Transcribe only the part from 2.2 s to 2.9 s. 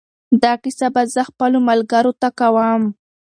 ته کوم.